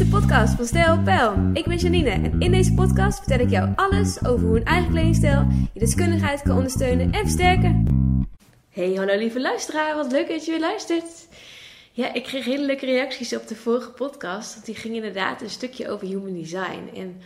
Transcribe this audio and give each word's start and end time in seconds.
de 0.00 0.06
podcast 0.06 0.54
van 0.54 0.66
Stijl 0.66 1.02
Pijl. 1.02 1.50
Ik 1.52 1.64
ben 1.64 1.76
Janine 1.76 2.10
en 2.10 2.40
in 2.40 2.50
deze 2.50 2.74
podcast 2.74 3.18
vertel 3.18 3.38
ik 3.38 3.50
jou 3.50 3.72
alles 3.76 4.24
over 4.24 4.46
hoe 4.46 4.56
een 4.56 4.64
eigen 4.64 4.90
kledingstijl 4.90 5.46
je 5.72 5.80
deskundigheid 5.80 6.42
kan 6.42 6.56
ondersteunen 6.56 7.12
en 7.12 7.20
versterken. 7.20 7.86
Hey, 8.70 8.94
hallo 8.94 9.16
lieve 9.16 9.40
luisteraar, 9.40 9.96
wat 9.96 10.12
leuk 10.12 10.28
dat 10.28 10.44
je 10.44 10.50
weer 10.50 10.60
luistert. 10.60 11.28
Ja, 11.92 12.14
ik 12.14 12.22
kreeg 12.22 12.44
hele 12.44 12.64
leuke 12.64 12.86
reacties 12.86 13.36
op 13.36 13.48
de 13.48 13.56
vorige 13.56 13.90
podcast, 13.90 14.54
want 14.54 14.66
die 14.66 14.74
ging 14.74 14.94
inderdaad 14.94 15.42
een 15.42 15.50
stukje 15.50 15.88
over 15.88 16.06
human 16.06 16.34
design. 16.34 16.90
En 16.94 17.20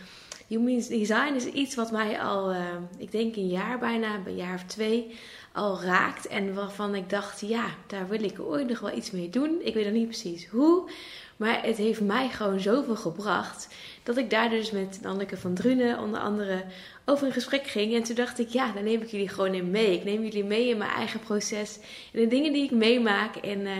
human 0.47 0.75
design 0.75 1.33
is 1.35 1.45
iets 1.45 1.75
wat 1.75 1.91
mij 1.91 2.21
al, 2.21 2.53
uh, 2.53 2.59
ik 2.97 3.11
denk 3.11 3.35
een 3.35 3.47
jaar 3.47 3.79
bijna, 3.79 4.19
een 4.25 4.35
jaar 4.35 4.55
of 4.55 4.63
twee, 4.63 5.15
al 5.53 5.81
raakt. 5.81 6.27
En 6.27 6.53
waarvan 6.53 6.95
ik 6.95 7.09
dacht, 7.09 7.39
ja, 7.39 7.65
daar 7.87 8.07
wil 8.07 8.23
ik 8.23 8.39
ooit 8.39 8.67
nog 8.67 8.79
wel 8.79 8.97
iets 8.97 9.11
mee 9.11 9.29
doen. 9.29 9.59
Ik 9.63 9.73
weet 9.73 9.85
nog 9.85 9.93
niet 9.93 10.07
precies 10.07 10.47
hoe. 10.47 10.89
Maar 11.35 11.63
het 11.63 11.77
heeft 11.77 12.01
mij 12.01 12.29
gewoon 12.29 12.59
zoveel 12.59 12.95
gebracht. 12.95 13.67
Dat 14.03 14.17
ik 14.17 14.29
daar 14.29 14.49
dus 14.49 14.71
met 14.71 14.99
Anneke 15.03 15.37
van 15.37 15.53
Drunen 15.53 15.99
onder 15.99 16.19
andere 16.19 16.63
over 17.05 17.27
een 17.27 17.33
gesprek 17.33 17.67
ging. 17.67 17.93
En 17.95 18.03
toen 18.03 18.15
dacht 18.15 18.39
ik, 18.39 18.49
ja, 18.49 18.71
dan 18.71 18.83
neem 18.83 19.01
ik 19.01 19.07
jullie 19.07 19.29
gewoon 19.29 19.53
in 19.53 19.71
mee. 19.71 19.93
Ik 19.93 20.03
neem 20.03 20.23
jullie 20.23 20.43
mee 20.43 20.69
in 20.69 20.77
mijn 20.77 20.91
eigen 20.91 21.19
proces. 21.19 21.79
En 22.13 22.19
de 22.19 22.27
dingen 22.27 22.53
die 22.53 22.63
ik 22.63 22.71
meemaak. 22.71 23.35
En 23.35 23.59
uh, 23.59 23.71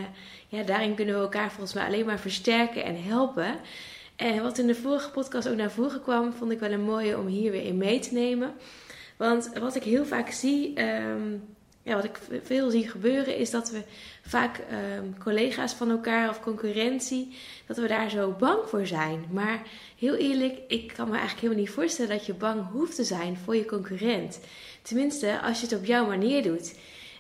ja, 0.48 0.63
daarin 0.63 0.96
kunnen 0.96 1.16
we 1.16 1.22
elkaar 1.22 1.49
volgens 1.49 1.73
mij 1.73 1.86
alleen 1.86 2.05
maar 2.05 2.20
versterken 2.20 2.84
en 2.84 3.04
helpen. 3.04 3.55
En 4.16 4.41
wat 4.41 4.58
in 4.58 4.68
de 4.68 4.76
vorige 4.76 5.12
podcast 5.12 5.49
ook 5.49 5.55
naar 5.55 5.72
voren 5.72 6.02
kwam, 6.02 6.34
vond 6.34 6.52
ik 6.52 6.60
wel 6.60 6.72
een 6.72 6.82
mooie 6.82 7.18
om 7.18 7.27
hier 7.27 7.52
weer 7.52 7.66
in 7.66 7.77
mee 7.77 7.99
te 7.99 8.13
nemen. 8.13 8.54
Want 9.18 9.52
wat 9.60 9.76
ik 9.76 9.84
heel 9.84 10.05
vaak 10.05 10.30
zie, 10.30 10.84
um, 10.84 11.55
ja, 11.85 11.95
wat 11.95 12.03
ik 12.03 12.20
veel 12.44 12.70
zie 12.70 12.89
gebeuren, 12.89 13.38
is 13.38 13.49
dat 13.49 13.71
we 13.71 13.81
vaak 14.21 14.62
um, 14.98 15.17
collega's 15.23 15.73
van 15.73 15.89
elkaar 15.89 16.30
of 16.30 16.41
concurrentie, 16.41 17.35
dat 17.66 17.77
we 17.77 17.88
daar 17.88 18.10
zo 18.10 18.35
bang 18.40 18.60
voor 18.65 18.87
zijn. 18.87 19.26
Maar 19.32 19.62
heel 19.99 20.15
eerlijk, 20.15 20.57
ik 20.68 20.93
kan 20.95 21.05
me 21.05 21.12
eigenlijk 21.12 21.41
helemaal 21.41 21.63
niet 21.63 21.73
voorstellen 21.73 22.18
dat 22.18 22.26
je 22.26 22.34
bang 22.34 22.71
hoeft 22.71 22.95
te 22.95 23.04
zijn 23.04 23.37
voor 23.37 23.55
je 23.55 23.65
concurrent. 23.65 24.40
Tenminste, 24.82 25.41
als 25.41 25.60
je 25.60 25.68
het 25.68 25.77
op 25.77 25.85
jouw 25.85 26.05
manier 26.05 26.43
doet. 26.43 26.76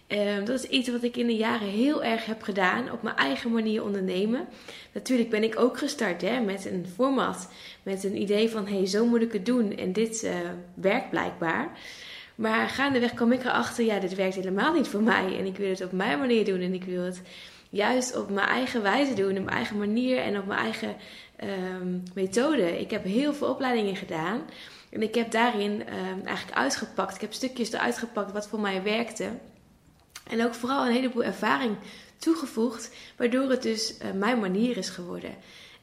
Um, 0.07 0.45
dat 0.45 0.63
is 0.63 0.69
iets 0.69 0.89
wat 0.89 1.03
ik 1.03 1.17
in 1.17 1.27
de 1.27 1.35
jaren 1.35 1.67
heel 1.67 2.03
erg 2.03 2.25
heb 2.25 2.41
gedaan, 2.41 2.91
op 2.91 3.01
mijn 3.01 3.15
eigen 3.15 3.51
manier 3.51 3.83
ondernemen. 3.83 4.47
Natuurlijk 4.91 5.29
ben 5.29 5.43
ik 5.43 5.59
ook 5.59 5.77
gestart 5.77 6.21
hè, 6.21 6.39
met 6.39 6.65
een 6.65 6.85
format, 6.95 7.49
met 7.83 8.03
een 8.03 8.21
idee 8.21 8.49
van 8.49 8.67
hé, 8.67 8.77
hey, 8.77 8.87
zo 8.87 9.05
moet 9.05 9.21
ik 9.21 9.31
het 9.31 9.45
doen 9.45 9.77
en 9.77 9.93
dit 9.93 10.23
uh, 10.23 10.31
werkt 10.73 11.09
blijkbaar. 11.09 11.77
Maar 12.35 12.69
gaandeweg 12.69 13.13
kwam 13.13 13.31
ik 13.31 13.43
erachter, 13.43 13.85
ja, 13.85 13.99
dit 13.99 14.15
werkt 14.15 14.35
helemaal 14.35 14.73
niet 14.73 14.87
voor 14.87 15.01
mij. 15.01 15.37
En 15.37 15.45
ik 15.45 15.57
wil 15.57 15.69
het 15.69 15.83
op 15.83 15.91
mijn 15.91 16.19
manier 16.19 16.45
doen. 16.45 16.61
En 16.61 16.73
ik 16.73 16.83
wil 16.83 17.03
het 17.03 17.21
juist 17.69 18.15
op 18.15 18.29
mijn 18.29 18.47
eigen 18.47 18.81
wijze 18.81 19.13
doen, 19.13 19.37
op 19.37 19.43
mijn 19.43 19.57
eigen 19.57 19.77
manier 19.77 20.17
en 20.17 20.37
op 20.37 20.45
mijn 20.45 20.59
eigen 20.59 20.95
um, 21.43 22.03
methode. 22.13 22.79
Ik 22.79 22.91
heb 22.91 23.03
heel 23.03 23.33
veel 23.33 23.47
opleidingen 23.47 23.95
gedaan. 23.95 24.41
En 24.89 25.01
ik 25.01 25.15
heb 25.15 25.31
daarin 25.31 25.71
um, 25.71 26.25
eigenlijk 26.25 26.57
uitgepakt. 26.57 27.15
Ik 27.15 27.21
heb 27.21 27.33
stukjes 27.33 27.71
eruit 27.71 27.97
gepakt 27.97 28.31
wat 28.31 28.47
voor 28.47 28.59
mij 28.59 28.83
werkte. 28.83 29.29
En 30.29 30.45
ook 30.45 30.53
vooral 30.53 30.85
een 30.85 30.93
heleboel 30.93 31.23
ervaring 31.23 31.77
toegevoegd, 32.17 32.95
waardoor 33.17 33.49
het 33.49 33.61
dus 33.61 33.95
uh, 33.97 34.11
mijn 34.11 34.39
manier 34.39 34.77
is 34.77 34.89
geworden. 34.89 35.35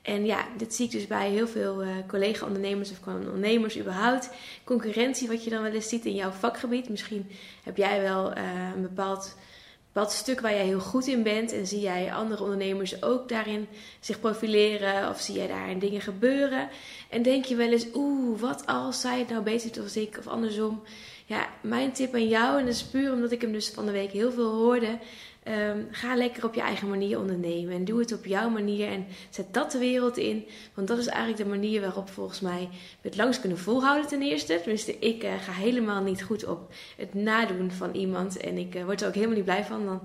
En 0.03 0.27
ja, 0.27 0.47
dit 0.57 0.75
zie 0.75 0.85
ik 0.85 0.91
dus 0.91 1.07
bij 1.07 1.31
heel 1.31 1.49
veel 1.49 1.83
uh, 1.83 1.89
collega-ondernemers 2.07 2.91
of 2.91 3.07
ondernemers 3.07 3.79
überhaupt. 3.79 4.31
Concurrentie, 4.65 5.29
wat 5.29 5.45
je 5.45 5.51
dan 5.51 5.63
wel 5.63 5.73
eens 5.73 5.89
ziet 5.89 6.05
in 6.05 6.15
jouw 6.15 6.31
vakgebied. 6.31 6.89
Misschien 6.89 7.31
heb 7.63 7.77
jij 7.77 8.01
wel 8.01 8.37
uh, 8.37 8.43
een 8.75 8.83
bepaald, 8.83 9.37
bepaald 9.93 10.13
stuk 10.13 10.41
waar 10.41 10.55
jij 10.55 10.65
heel 10.65 10.81
goed 10.81 11.07
in 11.07 11.23
bent. 11.23 11.53
En 11.53 11.67
zie 11.67 11.81
jij 11.81 12.13
andere 12.13 12.43
ondernemers 12.43 13.03
ook 13.03 13.29
daarin 13.29 13.69
zich 14.01 14.21
profileren. 14.21 15.09
Of 15.09 15.21
zie 15.21 15.35
jij 15.35 15.47
daarin 15.47 15.79
dingen 15.79 16.01
gebeuren. 16.01 16.69
En 17.09 17.23
denk 17.23 17.45
je 17.45 17.57
wel 17.57 17.71
eens, 17.71 17.87
oeh, 17.95 18.41
wat 18.41 18.67
als 18.67 19.01
zij 19.01 19.19
het 19.19 19.29
nou 19.29 19.43
beter 19.43 19.73
doet 19.73 19.83
als 19.83 19.97
ik 19.97 20.17
of 20.19 20.27
andersom. 20.27 20.83
Ja, 21.27 21.49
mijn 21.61 21.93
tip 21.93 22.15
aan 22.15 22.29
jou, 22.29 22.59
en 22.59 22.65
dat 22.65 22.75
is 22.75 22.85
puur 22.85 23.13
omdat 23.13 23.33
ik 23.33 23.41
hem 23.41 23.53
dus 23.53 23.69
van 23.69 23.87
de 23.87 23.93
week 23.93 24.11
heel 24.11 24.33
veel 24.33 24.55
hoorde. 24.55 24.99
Um, 25.49 25.89
ga 25.91 26.15
lekker 26.15 26.45
op 26.45 26.55
je 26.55 26.61
eigen 26.61 26.89
manier 26.89 27.19
ondernemen. 27.19 27.75
En 27.75 27.85
doe 27.85 27.99
het 27.99 28.13
op 28.13 28.25
jouw 28.25 28.49
manier. 28.49 28.89
En 28.89 29.07
zet 29.31 29.55
dat 29.55 29.73
de 29.73 29.79
wereld 29.79 30.17
in. 30.17 30.47
Want 30.75 30.89
dat 30.89 30.99
is 30.99 31.07
eigenlijk 31.07 31.43
de 31.43 31.49
manier 31.49 31.81
waarop 31.81 32.09
volgens 32.09 32.41
mij 32.41 32.69
we 33.01 33.09
het 33.09 33.17
langs 33.17 33.41
kunnen 33.41 33.59
volhouden 33.59 34.09
ten 34.09 34.23
eerste. 34.23 34.57
Tenminste, 34.57 34.99
ik 34.99 35.25
uh, 35.25 35.31
ga 35.41 35.53
helemaal 35.53 36.03
niet 36.03 36.23
goed 36.23 36.47
op 36.47 36.73
het 36.97 37.15
nadoen 37.15 37.71
van 37.71 37.95
iemand. 37.95 38.37
En 38.37 38.59
ik 38.59 38.75
uh, 38.75 38.85
word 38.85 39.01
er 39.01 39.09
ook 39.09 39.15
helemaal 39.15 39.37
niet 39.37 39.45
blij 39.45 39.65
van. 39.65 39.85
Dan, 39.85 40.01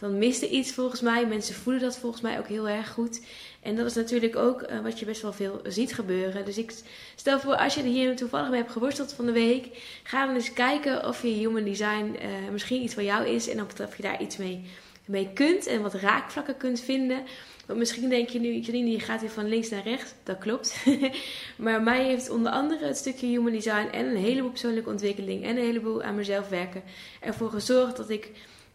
dan 0.00 0.18
mist 0.18 0.42
er 0.42 0.48
iets 0.48 0.72
volgens 0.72 1.00
mij. 1.00 1.26
Mensen 1.26 1.54
voelen 1.54 1.82
dat 1.82 1.98
volgens 1.98 2.22
mij 2.22 2.38
ook 2.38 2.48
heel 2.48 2.68
erg 2.68 2.90
goed. 2.90 3.20
En 3.62 3.76
dat 3.76 3.86
is 3.86 3.94
natuurlijk 3.94 4.36
ook 4.36 4.62
uh, 4.62 4.80
wat 4.80 4.98
je 4.98 5.04
best 5.04 5.22
wel 5.22 5.32
veel 5.32 5.60
ziet 5.64 5.94
gebeuren. 5.94 6.44
Dus 6.44 6.58
ik 6.58 6.72
stel 7.14 7.40
voor, 7.40 7.56
als 7.56 7.74
je 7.74 7.80
er 7.80 7.86
hier 7.86 8.16
toevallig 8.16 8.48
mee 8.48 8.60
hebt 8.60 8.72
geworsteld 8.72 9.12
van 9.12 9.26
de 9.26 9.32
week. 9.32 9.66
Ga 10.02 10.26
dan 10.26 10.34
eens 10.34 10.52
kijken 10.52 11.06
of 11.06 11.22
je 11.22 11.28
human 11.28 11.64
design 11.64 12.16
misschien 12.52 12.82
iets 12.82 12.94
voor 12.94 13.02
jou 13.02 13.26
is. 13.26 13.48
En 13.48 13.62
of 13.62 13.96
je 13.96 14.02
daar 14.02 14.22
iets 14.22 14.36
mee 14.36 14.64
mee 15.10 15.30
kunt 15.34 15.66
en 15.66 15.82
wat 15.82 15.94
raakvlakken 15.94 16.56
kunt 16.56 16.80
vinden. 16.80 17.22
Want 17.66 17.78
misschien 17.78 18.08
denk 18.08 18.28
je 18.28 18.40
nu, 18.40 18.58
Janine, 18.58 18.90
je 18.90 19.00
gaat 19.00 19.20
weer 19.20 19.30
van 19.30 19.48
links 19.48 19.68
naar 19.68 19.82
rechts. 19.82 20.14
Dat 20.22 20.38
klopt. 20.38 20.84
maar 21.56 21.82
mij 21.82 22.04
heeft 22.04 22.30
onder 22.30 22.52
andere 22.52 22.86
het 22.86 22.96
stukje 22.96 23.26
human 23.26 23.52
design 23.52 23.88
en 23.92 24.06
een 24.06 24.16
heleboel 24.16 24.50
persoonlijke 24.50 24.90
ontwikkeling 24.90 25.44
en 25.44 25.56
een 25.56 25.64
heleboel 25.64 26.02
aan 26.02 26.14
mezelf 26.14 26.48
werken 26.48 26.82
ervoor 27.20 27.50
gezorgd 27.50 27.96
dat 27.96 28.10
ik 28.10 28.30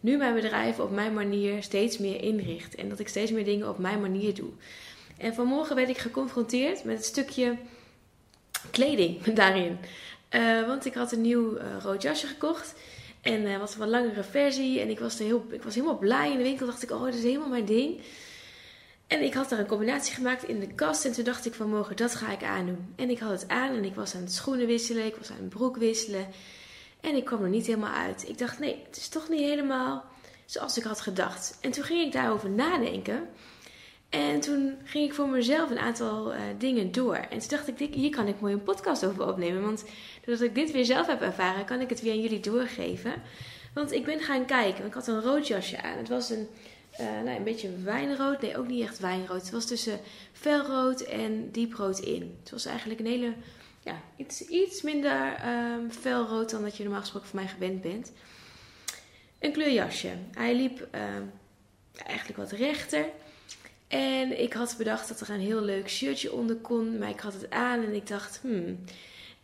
nu 0.05 0.17
mijn 0.17 0.33
bedrijf 0.33 0.79
op 0.79 0.91
mijn 0.91 1.13
manier 1.13 1.63
steeds 1.63 1.97
meer 1.97 2.21
inricht. 2.21 2.75
En 2.75 2.89
dat 2.89 2.99
ik 2.99 3.07
steeds 3.07 3.31
meer 3.31 3.45
dingen 3.45 3.69
op 3.69 3.77
mijn 3.77 4.01
manier 4.01 4.33
doe. 4.33 4.49
En 5.17 5.33
vanmorgen 5.33 5.75
werd 5.75 5.89
ik 5.89 5.97
geconfronteerd 5.97 6.83
met 6.83 6.97
het 6.97 7.05
stukje 7.05 7.57
kleding 8.71 9.23
daarin. 9.41 9.77
Uh, 10.31 10.67
want 10.67 10.85
ik 10.85 10.93
had 10.93 11.11
een 11.11 11.21
nieuw 11.21 11.57
uh, 11.57 11.63
rood 11.81 12.01
jasje 12.01 12.27
gekocht. 12.27 12.73
En 13.21 13.59
was 13.59 13.73
een 13.73 13.79
wat 13.79 13.87
langere 13.87 14.23
versie. 14.23 14.79
En 14.79 14.89
ik 14.89 14.99
was, 14.99 15.19
er 15.19 15.25
heel, 15.25 15.45
ik 15.51 15.63
was 15.63 15.75
helemaal 15.75 15.97
blij 15.97 16.31
in 16.31 16.37
de 16.37 16.43
winkel. 16.43 16.65
Dacht 16.65 16.83
ik, 16.83 16.91
oh, 16.91 17.05
dit 17.05 17.13
is 17.13 17.23
helemaal 17.23 17.49
mijn 17.49 17.65
ding. 17.65 18.01
En 19.07 19.23
ik 19.23 19.33
had 19.33 19.49
daar 19.49 19.59
een 19.59 19.65
combinatie 19.65 20.15
gemaakt 20.15 20.43
in 20.43 20.59
de 20.59 20.73
kast. 20.73 21.05
En 21.05 21.11
toen 21.11 21.23
dacht 21.23 21.45
ik 21.45 21.53
vanmorgen, 21.53 21.95
dat 21.95 22.15
ga 22.15 22.31
ik 22.31 22.43
aandoen. 22.43 22.93
En 22.95 23.09
ik 23.09 23.19
had 23.19 23.31
het 23.31 23.47
aan 23.47 23.75
en 23.75 23.85
ik 23.85 23.95
was 23.95 24.15
aan 24.15 24.21
het 24.21 24.33
schoenen 24.33 24.67
wisselen. 24.67 25.05
Ik 25.05 25.15
was 25.15 25.31
aan 25.31 25.37
het 25.37 25.49
broek 25.49 25.77
wisselen. 25.77 26.27
En 27.05 27.15
ik 27.15 27.25
kwam 27.25 27.43
er 27.43 27.49
niet 27.49 27.65
helemaal 27.65 27.93
uit. 27.93 28.29
Ik 28.29 28.37
dacht, 28.37 28.59
nee, 28.59 28.83
het 28.87 28.97
is 28.97 29.07
toch 29.07 29.29
niet 29.29 29.39
helemaal 29.39 30.05
zoals 30.45 30.77
ik 30.77 30.83
had 30.83 31.01
gedacht. 31.01 31.57
En 31.61 31.71
toen 31.71 31.83
ging 31.83 32.05
ik 32.05 32.11
daarover 32.11 32.49
nadenken. 32.49 33.27
En 34.09 34.39
toen 34.39 34.77
ging 34.83 35.05
ik 35.05 35.13
voor 35.13 35.27
mezelf 35.27 35.69
een 35.69 35.79
aantal 35.79 36.33
uh, 36.33 36.39
dingen 36.57 36.91
door. 36.91 37.15
En 37.15 37.39
toen 37.39 37.49
dacht 37.49 37.67
ik, 37.79 37.93
hier 37.93 38.09
kan 38.09 38.27
ik 38.27 38.39
mooi 38.39 38.53
een 38.53 38.63
podcast 38.63 39.05
over 39.05 39.27
opnemen. 39.27 39.61
Want 39.61 39.83
doordat 40.25 40.47
ik 40.47 40.55
dit 40.55 40.71
weer 40.71 40.85
zelf 40.85 41.07
heb 41.07 41.21
ervaren, 41.21 41.65
kan 41.65 41.81
ik 41.81 41.89
het 41.89 42.01
weer 42.01 42.11
aan 42.11 42.21
jullie 42.21 42.39
doorgeven. 42.39 43.13
Want 43.73 43.91
ik 43.91 44.05
ben 44.05 44.19
gaan 44.19 44.45
kijken. 44.45 44.85
Ik 44.85 44.93
had 44.93 45.07
een 45.07 45.21
rood 45.21 45.47
jasje 45.47 45.81
aan. 45.81 45.97
Het 45.97 46.09
was 46.09 46.29
een, 46.29 46.47
uh, 46.99 47.21
nou, 47.23 47.37
een 47.37 47.43
beetje 47.43 47.69
wijnrood. 47.83 48.41
Nee, 48.41 48.57
ook 48.57 48.67
niet 48.67 48.83
echt 48.83 48.99
wijnrood. 48.99 49.41
Het 49.41 49.51
was 49.51 49.65
tussen 49.65 49.99
felrood 50.33 51.01
en 51.01 51.51
dieprood 51.51 51.99
in. 51.99 52.37
Het 52.39 52.51
was 52.51 52.65
eigenlijk 52.65 52.99
een 52.99 53.05
hele, 53.05 53.33
ja, 53.85 54.01
iets, 54.15 54.41
iets 54.47 54.81
minder 54.81 55.47
um, 55.73 55.89
dan 56.47 56.61
dat 56.61 56.77
je 56.77 56.83
normaal 56.83 57.01
gesproken 57.01 57.29
van 57.29 57.39
mij 57.39 57.47
gewend 57.47 57.81
bent. 57.81 58.11
Een 59.39 59.51
kleurjasje. 59.51 60.09
Hij 60.33 60.55
liep 60.55 60.87
uh, 60.95 61.01
eigenlijk 62.05 62.37
wat 62.37 62.51
rechter. 62.51 63.05
En 63.87 64.41
ik 64.41 64.53
had 64.53 64.75
bedacht 64.77 65.07
dat 65.07 65.19
er 65.21 65.29
een 65.29 65.39
heel 65.39 65.61
leuk 65.61 65.89
shirtje 65.89 66.33
onder 66.33 66.55
kon. 66.55 66.97
Maar 66.97 67.09
ik 67.09 67.19
had 67.19 67.33
het 67.33 67.49
aan 67.49 67.83
en 67.83 67.93
ik 67.93 68.07
dacht, 68.07 68.39
hmm. 68.41 68.83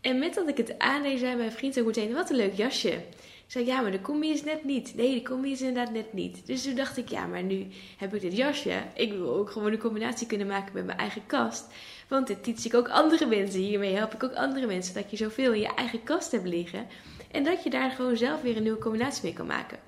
En 0.02 0.20
met 0.20 0.34
dat 0.34 0.48
ik 0.48 0.58
het 0.58 0.80
aandeed, 0.80 1.20
zei 1.20 1.36
mijn 1.36 1.52
vriend 1.52 1.80
ook 1.80 1.86
meteen, 1.86 2.14
wat 2.14 2.30
een 2.30 2.36
leuk 2.36 2.54
jasje. 2.54 3.04
Ik 3.52 3.58
zei, 3.58 3.70
ja, 3.70 3.82
maar 3.82 3.92
de 3.92 4.02
combi 4.02 4.30
is 4.30 4.44
net 4.44 4.64
niet. 4.64 4.96
Nee, 4.96 5.14
de 5.14 5.22
combi 5.22 5.52
is 5.52 5.62
inderdaad 5.62 5.94
net 5.94 6.14
niet. 6.14 6.48
Dus 6.48 6.64
toen 6.64 6.76
dacht 6.76 6.98
ik, 6.98 7.10
ja, 7.10 7.26
maar 7.26 7.44
nu 7.44 7.68
heb 7.98 8.14
ik 8.16 8.22
dit 8.22 8.38
jasje. 8.38 8.82
Ik 8.94 9.12
wil 9.12 9.36
ook 9.36 9.52
gewoon 9.52 9.72
een 9.72 9.78
combinatie 9.78 10.28
kunnen 10.28 10.48
maken 10.48 10.74
met 10.74 10.86
mijn 10.86 10.98
eigen 10.98 11.26
kast. 11.26 11.66
Want 12.08 12.28
dit 12.28 12.44
teach 12.44 12.66
ik 12.66 12.74
ook 12.74 12.90
andere 12.90 13.26
mensen. 13.26 13.60
Hiermee 13.60 13.96
help 13.96 14.14
ik 14.14 14.24
ook 14.24 14.34
andere 14.34 14.68
mensen. 14.68 14.94
Dat 14.94 15.12
je 15.12 15.18
zoveel 15.18 15.54
in 15.54 15.60
je 15.60 15.74
eigen 15.76 16.04
kast 16.04 16.32
hebt 16.32 16.48
liggen. 16.48 16.88
En 17.32 17.44
dat 17.44 17.64
je 17.64 17.70
daar 17.70 17.92
gewoon 17.92 18.18
zelf 18.18 18.42
weer 18.42 18.58
een 18.58 18.64
nieuwe 18.64 18.80
combinatie 18.80 19.24
mee 19.24 19.34
kan 19.34 19.46
maken. 19.46 19.80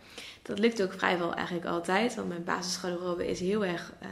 Dat 0.42 0.60
lukt 0.60 0.84
ook 0.84 0.94
vrijwel 0.94 1.34
eigenlijk 1.34 1.66
altijd. 1.66 2.16
Want 2.16 2.28
mijn 2.28 2.44
basisgarderobe 2.44 3.28
is 3.28 3.40
heel 3.40 3.66
erg 3.66 3.94
uh, 4.04 4.10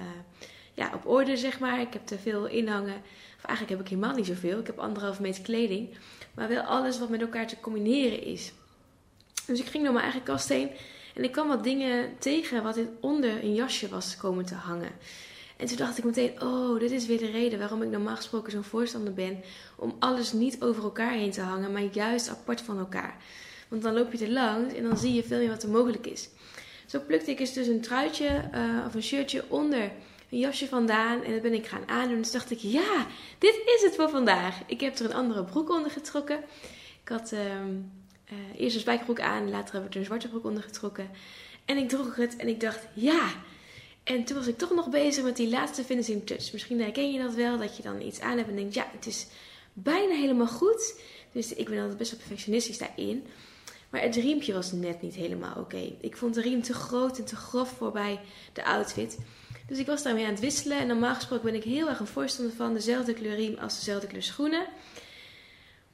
ja, 0.74 0.92
op 0.94 1.07
orde, 1.07 1.38
zeg 1.38 1.59
maar. 1.59 1.81
Ik 1.81 1.94
heb 1.94 2.06
te 2.06 2.18
veel 2.18 2.45
inhangen. 2.45 3.01
Of 3.38 3.45
eigenlijk 3.45 3.69
heb 3.69 3.80
ik 3.80 3.88
helemaal 3.88 4.15
niet 4.15 4.25
zoveel. 4.25 4.59
Ik 4.59 4.68
heb 4.68 4.80
anderhalf 4.80 5.19
meter 5.19 5.44
kleding. 5.44 5.97
Maar 6.33 6.47
wel 6.47 6.62
alles 6.62 7.00
wat 7.00 7.09
met 7.09 7.21
elkaar 7.21 7.47
te 7.47 7.59
combineren 7.59 8.24
is. 8.24 8.51
Dus 9.45 9.59
ik 9.59 9.65
ging 9.65 9.83
door 9.83 9.93
mijn 9.93 10.03
eigen 10.03 10.23
kast 10.23 10.49
heen. 10.49 10.69
En 11.15 11.23
ik 11.23 11.31
kwam 11.31 11.47
wat 11.47 11.63
dingen 11.63 12.17
tegen 12.19 12.63
wat 12.63 12.79
onder 12.99 13.43
een 13.43 13.53
jasje 13.53 13.89
was 13.89 14.17
komen 14.17 14.45
te 14.45 14.55
hangen. 14.55 14.91
En 15.57 15.67
toen 15.67 15.77
dacht 15.77 15.97
ik 15.97 16.03
meteen, 16.03 16.41
oh, 16.41 16.79
dit 16.79 16.91
is 16.91 17.05
weer 17.05 17.17
de 17.17 17.31
reden 17.31 17.59
waarom 17.59 17.81
ik 17.81 17.89
normaal 17.89 18.15
gesproken 18.15 18.51
zo'n 18.51 18.63
voorstander 18.63 19.13
ben. 19.13 19.43
Om 19.75 19.95
alles 19.99 20.33
niet 20.33 20.61
over 20.61 20.83
elkaar 20.83 21.11
heen 21.11 21.31
te 21.31 21.41
hangen, 21.41 21.71
maar 21.71 21.83
juist 21.91 22.29
apart 22.29 22.61
van 22.61 22.79
elkaar. 22.79 23.15
Want 23.67 23.81
dan 23.81 23.93
loop 23.93 24.13
je 24.13 24.25
er 24.25 24.31
langs 24.31 24.73
en 24.73 24.83
dan 24.83 24.97
zie 24.97 25.13
je 25.13 25.23
veel 25.23 25.38
meer 25.38 25.49
wat 25.49 25.63
er 25.63 25.69
mogelijk 25.69 26.07
is. 26.07 26.29
Zo 26.85 26.99
plukte 27.07 27.31
ik 27.31 27.39
eens 27.39 27.53
dus 27.53 27.67
een 27.67 27.81
truitje 27.81 28.49
uh, 28.55 28.85
of 28.87 28.94
een 28.94 29.03
shirtje 29.03 29.44
onder 29.47 29.91
een 30.29 30.39
jasje 30.39 30.67
vandaan 30.67 31.23
en 31.23 31.31
dat 31.31 31.41
ben 31.41 31.53
ik 31.53 31.67
gaan 31.67 31.87
aandoen. 31.87 32.21
Dus 32.21 32.31
dacht 32.31 32.51
ik, 32.51 32.59
ja, 32.59 33.07
dit 33.37 33.61
is 33.65 33.81
het 33.83 33.95
voor 33.95 34.09
vandaag. 34.09 34.59
Ik 34.65 34.81
heb 34.81 34.97
er 34.97 35.05
een 35.05 35.13
andere 35.13 35.44
broek 35.44 35.69
onder 35.69 35.91
getrokken. 35.91 36.39
Ik 37.03 37.09
had 37.09 37.31
ehm, 37.31 37.75
eh, 38.31 38.62
eerst 38.62 38.75
een 38.75 38.81
spijkerbroek 38.81 39.19
aan, 39.19 39.50
later 39.50 39.75
heb 39.75 39.86
ik 39.86 39.94
er 39.94 40.00
een 40.00 40.06
zwarte 40.06 40.28
broek 40.28 40.45
onder 40.45 40.63
getrokken. 40.63 41.10
En 41.66 41.78
ik 41.78 41.89
droeg 41.89 42.16
het 42.16 42.36
en 42.36 42.48
ik 42.48 42.60
dacht, 42.60 42.80
ja. 42.94 43.30
En 44.04 44.24
toen 44.24 44.38
was 44.38 44.48
ik 44.48 44.57
toch 44.57 44.74
nog 44.74 44.89
bezig 44.89 45.24
met 45.24 45.36
die 45.36 45.50
laatste 45.50 45.83
finishing 45.83 46.25
touch. 46.25 46.51
Misschien 46.51 46.81
herken 46.81 47.12
je 47.12 47.22
dat 47.22 47.33
wel, 47.33 47.57
dat 47.57 47.78
je 47.78 47.83
dan 47.83 48.01
iets 48.01 48.19
aan 48.19 48.38
hebt 48.38 48.50
en 48.50 48.56
denkt, 48.56 48.74
ja, 48.74 48.88
het 48.92 49.06
is 49.06 49.28
bijna 49.74 50.13
helemaal 50.13 50.48
goed. 50.48 51.00
Dus 51.31 51.54
ik 51.54 51.69
ben 51.69 51.80
altijd 51.80 51.98
best 51.98 52.12
wel 52.12 52.19
perfectionistisch 52.19 52.78
daarin. 52.78 53.25
Maar 53.89 54.01
het 54.01 54.16
riempje 54.16 54.54
was 54.54 54.72
net 54.72 55.01
niet 55.01 55.16
helemaal 55.16 55.56
oké. 55.57 55.94
Ik 56.01 56.18
vond 56.18 56.33
de 56.33 56.42
riem 56.42 56.62
te 56.62 56.74
groot 56.74 57.18
en 57.18 57.25
te 57.25 57.36
grof 57.36 57.69
voor 57.69 57.92
bij 57.92 58.19
de 58.54 58.66
outfit. 58.66 59.18
Dus 59.68 59.78
ik 59.78 59.86
was 59.86 60.04
daarmee 60.04 60.25
aan 60.25 60.31
het 60.31 60.39
wisselen. 60.39 60.80
En 60.80 60.88
normaal 60.88 61.16
gesproken 61.16 61.45
ben 61.45 61.56
ik 61.56 61.63
heel 61.63 61.89
erg 61.89 62.00
een 62.00 62.07
voorstander 62.07 62.56
van 62.56 62.74
dezelfde 62.74 63.13
kleur 63.13 63.36
riem 63.36 63.57
als 63.57 63.75
dezelfde 63.78 64.07
kleur 64.07 64.24
schoenen. 64.24 64.66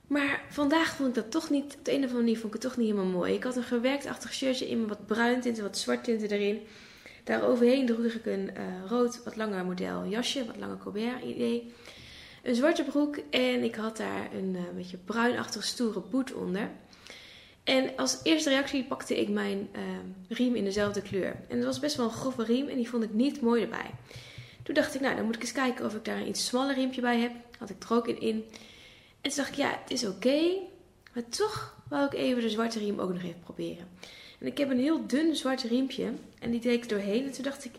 Maar 0.08 0.42
vandaag 0.50 0.96
vond 0.96 1.10
ik 1.10 1.16
dat 1.16 1.32
toch 1.32 1.50
niet, 1.50 1.76
op 1.78 1.86
de 1.86 1.92
een 1.92 1.98
of 1.98 2.04
andere 2.04 2.20
manier 2.20 2.38
vond 2.40 2.56
ik 2.56 2.62
het 2.62 2.70
toch 2.72 2.78
niet 2.78 2.90
helemaal 2.90 3.12
mooi. 3.12 3.34
Ik 3.34 3.44
had 3.44 3.56
een 3.56 3.64
gewerktachtig 3.64 4.34
shirtje 4.34 4.70
in 4.70 4.88
wat 4.88 5.06
bruin 5.06 5.42
tinten, 5.42 5.64
wat 5.64 5.78
zwart 5.78 6.04
tinten 6.04 6.30
erin. 6.30 6.62
Daar 7.24 7.44
overheen 7.44 7.86
droeg 7.86 8.04
ik 8.06 8.26
een 8.26 8.52
uh, 8.58 8.90
rood, 8.90 9.24
wat 9.24 9.36
langer 9.36 9.66
model 9.66 10.06
jasje, 10.06 10.46
wat 10.46 10.58
langer 10.58 10.78
Colbert 10.78 11.24
idee. 11.24 11.74
Een 12.44 12.56
zwarte 12.56 12.84
broek 12.84 13.18
en 13.30 13.64
ik 13.64 13.76
had 13.76 13.98
daar 13.98 14.34
een 14.34 14.56
uh, 14.56 14.62
beetje 14.76 14.98
bruinachtig 14.98 15.64
stoere 15.64 16.00
boet 16.10 16.34
onder. 16.34 16.70
En 17.64 17.92
als 17.96 18.20
eerste 18.24 18.50
reactie 18.50 18.84
pakte 18.84 19.20
ik 19.20 19.30
mijn 19.30 19.70
uh, 19.76 19.82
riem 20.30 20.56
in 20.56 20.64
dezelfde 20.64 21.02
kleur. 21.02 21.36
En 21.48 21.56
het 21.56 21.66
was 21.66 21.80
best 21.80 21.96
wel 21.96 22.06
een 22.06 22.12
grove 22.12 22.44
riem 22.44 22.68
en 22.68 22.76
die 22.76 22.90
vond 22.90 23.04
ik 23.04 23.14
niet 23.14 23.42
mooi 23.42 23.62
erbij. 23.62 23.92
Toen 24.64 24.76
dacht 24.76 24.96
ik, 24.96 25.02
nou 25.02 25.16
dan 25.16 25.26
moet 25.26 25.36
ik 25.36 25.42
eens 25.42 25.52
kijken 25.52 25.86
of 25.86 25.96
ik 25.96 26.06
daar 26.06 26.18
een 26.18 26.28
iets 26.28 26.46
smaller 26.46 26.76
riempje 26.76 27.02
bij 27.02 27.20
heb. 27.20 27.32
Had 27.60 27.70
ik 27.70 27.84
er 27.84 27.96
ook 27.96 28.08
in. 28.08 28.46
En 29.22 29.30
toen 29.30 29.38
dacht 29.38 29.50
ik, 29.50 29.56
ja, 29.56 29.80
het 29.82 29.92
is 29.92 30.06
oké. 30.06 30.42
maar 31.14 31.30
toch 31.30 31.82
wou 31.90 32.06
ik 32.06 32.14
even 32.14 32.42
de 32.42 32.50
zwarte 32.50 32.80
riem 32.80 33.00
ook 33.00 33.14
nog 33.14 33.24
even 33.24 33.40
proberen. 33.44 33.88
En 34.40 34.48
ik 34.48 34.58
heb 34.58 34.70
een 34.70 34.80
heel 34.80 35.08
dun 35.08 35.36
zwart 35.36 35.62
riempje. 35.62 36.14
En 36.40 36.52
die 36.52 36.60
deed 36.60 36.84
ik 36.84 36.90
doorheen. 36.90 37.26
En 37.26 37.32
toen 37.32 37.44
dacht 37.44 37.66
ik, 37.66 37.72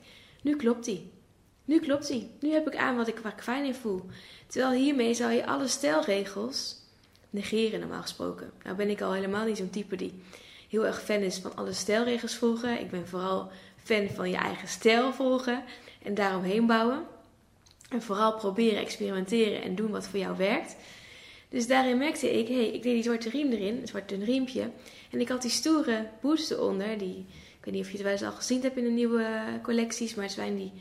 nu 0.43 0.57
klopt 0.57 0.85
die. 0.85 1.11
Nu 1.65 1.81
klopt 1.81 2.07
die. 2.07 2.31
Nu 2.41 2.51
heb 2.51 2.67
ik 2.67 2.77
aan 2.77 2.97
wat 2.97 3.09
ik, 3.09 3.19
waar 3.19 3.33
ik 3.33 3.43
fijn 3.43 3.65
in 3.65 3.75
voel. 3.75 4.03
Terwijl 4.47 4.81
hiermee 4.81 5.15
zou 5.15 5.33
je 5.33 5.47
alle 5.47 5.69
stijlregels 5.69 6.77
negeren 7.31 7.81
normaal 7.81 8.03
gesproken. 8.03 8.51
Nou 8.63 8.77
ben 8.77 8.91
ik 8.91 9.01
al 9.01 9.13
helemaal 9.13 9.47
niet 9.47 9.57
zo'n 9.57 9.71
type 9.71 9.97
die 9.97 10.23
heel 10.69 10.87
erg 10.87 11.03
fan 11.03 11.21
is 11.21 11.39
van 11.39 11.57
alle 11.57 11.73
stijlregels 11.73 12.35
volgen. 12.35 12.81
Ik 12.81 12.91
ben 12.91 13.09
vooral 13.09 13.51
fan 13.85 14.09
van 14.09 14.31
je 14.31 14.37
eigen 14.37 14.69
stijl 14.69 15.13
volgen 15.13 15.65
en 16.03 16.15
daaromheen 16.15 16.67
bouwen. 16.67 17.07
En 17.91 18.03
vooral 18.03 18.35
proberen, 18.35 18.79
experimenteren 18.79 19.63
en 19.63 19.75
doen 19.75 19.91
wat 19.91 20.09
voor 20.09 20.19
jou 20.19 20.37
werkt. 20.37 20.77
Dus 21.49 21.67
daarin 21.67 21.99
merkte 21.99 22.39
ik, 22.39 22.49
hé, 22.49 22.55
hey, 22.55 22.67
ik 22.67 22.83
deed 22.83 22.95
die 22.95 23.03
zwarte 23.03 23.29
riem 23.29 23.53
erin, 23.53 23.77
een 23.81 23.89
zwart 23.89 24.09
dun 24.09 24.25
riempje. 24.25 24.71
En 25.11 25.21
ik 25.21 25.29
had 25.29 25.43
die 25.43 25.51
stoere 25.51 26.07
boots 26.21 26.51
eronder. 26.51 26.99
Die, 26.99 27.27
ik 27.59 27.65
weet 27.65 27.75
niet 27.75 27.83
of 27.83 27.91
je 27.91 27.97
het 27.97 28.03
wel 28.03 28.13
eens 28.13 28.23
al 28.23 28.33
gezien 28.33 28.63
hebt 28.63 28.77
in 28.77 28.85
de 28.85 28.91
nieuwe 28.91 29.27
collecties, 29.63 30.15
maar 30.15 30.25
het 30.25 30.35
zijn 30.35 30.57
die... 30.57 30.73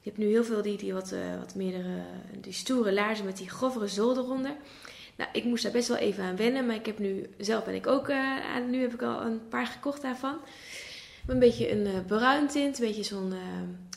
Je 0.00 0.14
hebt 0.14 0.18
nu 0.18 0.26
heel 0.26 0.44
veel 0.44 0.62
die, 0.62 0.76
die 0.76 0.92
wat, 0.92 1.12
uh, 1.12 1.38
wat 1.38 1.54
meerdere, 1.54 2.02
die 2.40 2.52
stoere 2.52 2.92
laarzen 2.92 3.24
met 3.24 3.36
die 3.36 3.48
grovere 3.48 3.88
zool 3.88 4.16
eronder. 4.16 4.56
Nou, 5.16 5.30
ik 5.32 5.44
moest 5.44 5.62
daar 5.62 5.72
best 5.72 5.88
wel 5.88 5.96
even 5.96 6.24
aan 6.24 6.36
wennen, 6.36 6.66
maar 6.66 6.76
ik 6.76 6.86
heb 6.86 6.98
nu, 6.98 7.26
zelf 7.38 7.64
ben 7.64 7.74
ik 7.74 7.86
ook, 7.86 8.08
uh, 8.08 8.46
aan, 8.54 8.70
nu 8.70 8.80
heb 8.80 8.94
ik 8.94 9.02
al 9.02 9.20
een 9.20 9.48
paar 9.48 9.66
gekocht 9.66 10.02
daarvan. 10.02 10.38
Een 11.26 11.38
beetje 11.38 11.70
een 11.70 11.86
uh, 11.86 12.04
bruin 12.06 12.46
tint, 12.46 12.78
een 12.78 12.86
beetje 12.86 13.02
zo'n, 13.02 13.32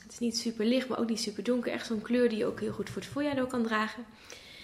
het 0.03 0.11
is 0.11 0.19
niet 0.19 0.37
super 0.37 0.65
licht, 0.65 0.87
maar 0.87 0.99
ook 0.99 1.09
niet 1.09 1.19
super 1.19 1.43
donker. 1.43 1.71
Echt 1.71 1.85
zo'n 1.85 2.01
kleur 2.01 2.29
die 2.29 2.37
je 2.37 2.45
ook 2.45 2.59
heel 2.59 2.73
goed 2.73 2.89
voor 2.89 3.01
het 3.01 3.11
voorjaar 3.11 3.35
door 3.35 3.47
kan 3.47 3.63
dragen. 3.63 4.05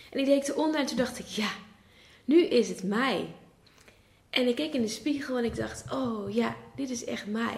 En 0.09 0.19
ik 0.19 0.25
deed 0.25 0.49
eronder 0.49 0.79
en 0.79 0.85
toen 0.85 0.97
dacht 0.97 1.19
ik, 1.19 1.25
ja, 1.25 1.49
nu 2.25 2.43
is 2.43 2.69
het 2.69 2.83
mij. 2.83 3.27
En 4.29 4.47
ik 4.47 4.55
keek 4.55 4.73
in 4.73 4.81
de 4.81 4.87
spiegel 4.87 5.37
en 5.37 5.43
ik 5.43 5.55
dacht, 5.55 5.91
oh 5.91 6.33
ja, 6.33 6.55
dit 6.75 6.89
is 6.89 7.05
echt 7.05 7.25
mij. 7.25 7.57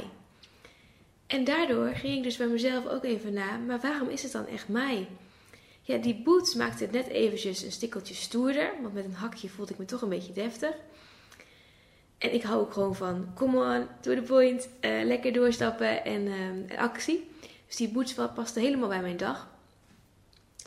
En 1.28 1.44
daardoor 1.44 1.88
ging 1.88 2.18
ik 2.18 2.24
dus 2.24 2.38
bij 2.38 2.48
mezelf 2.48 2.88
ook 2.88 3.04
even 3.04 3.34
na, 3.34 3.58
maar 3.58 3.80
waarom 3.80 4.10
is 4.10 4.24
het 4.24 4.32
dan 4.32 4.48
echt 4.48 4.68
mij? 4.68 5.08
Ja, 5.90 5.98
die 5.98 6.22
boots 6.24 6.56
maakte 6.56 6.84
het 6.84 6.92
net 6.92 7.08
eventjes 7.08 7.64
een 7.64 7.72
stikkeltje 7.72 8.14
stoerder. 8.14 8.72
Want 8.82 8.94
met 8.94 9.06
een 9.06 9.14
hakje 9.14 9.50
voelde 9.50 9.72
ik 9.72 9.78
me 9.78 9.86
toch 9.86 10.02
een 10.02 10.10
beetje 10.10 10.34
deftig. 10.34 10.74
En 12.18 12.34
ik 12.34 12.44
hou 12.44 12.62
ook 12.62 12.74
gewoon 12.74 12.96
van, 12.96 13.32
come 13.36 13.78
on, 13.78 13.88
to 14.02 14.14
the 14.14 14.22
point, 14.22 14.70
uh, 14.82 15.04
lekker 15.04 15.34
doorstappen 15.34 16.06
en 16.06 16.22
uh, 16.22 16.78
actie. 16.78 17.30
Dus 17.68 17.76
die 17.76 17.90
boots 17.90 18.14
paste 18.14 18.60
helemaal 18.60 18.88
bij 18.88 19.02
mijn 19.02 19.18
dag. 19.18 19.48